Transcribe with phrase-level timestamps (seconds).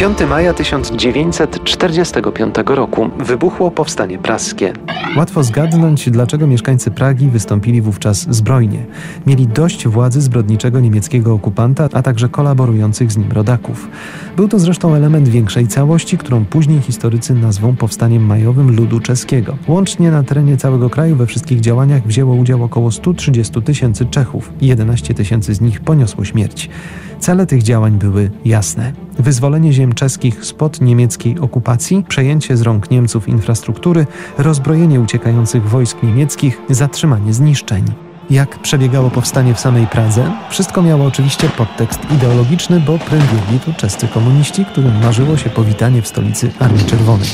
[0.00, 4.72] 5 maja 1945 roku wybuchło powstanie praskie.
[5.16, 8.86] Łatwo zgadnąć, dlaczego mieszkańcy Pragi wystąpili wówczas zbrojnie.
[9.26, 13.88] Mieli dość władzy zbrodniczego niemieckiego okupanta, a także kolaborujących z nim rodaków.
[14.36, 19.56] Był to zresztą element większej całości, którą później historycy nazwą powstaniem majowym ludu czeskiego.
[19.68, 24.52] Łącznie na terenie całego kraju we wszystkich działaniach wzięło udział około 130 tysięcy Czechów.
[24.60, 26.70] 11 tysięcy z nich poniosło śmierć.
[27.20, 28.92] Cele tych działań były jasne.
[29.18, 34.06] Wyzwolenie ziem czeskich spod niemieckiej okupacji, przejęcie z rąk Niemców infrastruktury,
[34.38, 37.84] rozbrojenie uciekających wojsk niemieckich, zatrzymanie zniszczeń.
[38.30, 40.32] Jak przebiegało powstanie w samej Pradze?
[40.50, 46.08] Wszystko miało oczywiście podtekst ideologiczny, bo prędli tu czescy komuniści, którym marzyło się powitanie w
[46.08, 47.28] stolicy Armii Czerwonej.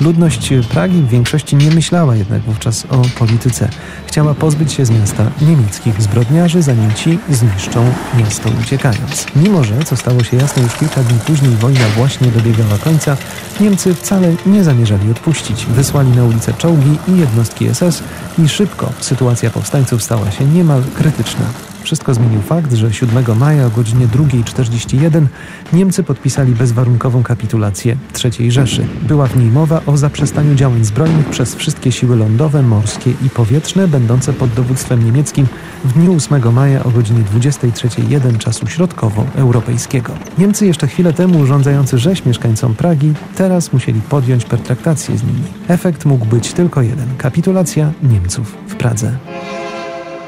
[0.00, 3.68] Ludność Pragi w większości nie myślała jednak wówczas o polityce.
[4.06, 9.26] Chciała pozbyć się z miasta niemieckich zbrodniarzy, zanim ci zniszczą miasto uciekając.
[9.36, 13.16] Mimo, że, co stało się jasne już kilka dni później, wojna właśnie dobiegała końca,
[13.60, 15.66] Niemcy wcale nie zamierzali odpuścić.
[15.66, 18.02] Wysłali na ulicę czołgi i jednostki SS
[18.38, 21.69] i szybko sytuacja powstańców stała się niemal krytyczna.
[21.82, 25.26] Wszystko zmienił fakt, że 7 maja o godzinie 2.41
[25.72, 28.86] Niemcy podpisali bezwarunkową kapitulację III Rzeszy.
[29.02, 33.88] Była w niej mowa o zaprzestaniu działań zbrojnych przez wszystkie siły lądowe, morskie i powietrzne
[33.88, 35.46] będące pod dowództwem niemieckim
[35.84, 40.12] w dniu 8 maja o godzinie 23.01 czasu środkowo-europejskiego.
[40.38, 45.42] Niemcy jeszcze chwilę temu urządzający rzeź mieszkańcom Pragi teraz musieli podjąć pertraktację z nimi.
[45.68, 49.16] Efekt mógł być tylko jeden– kapitulacja Niemców w Pradze.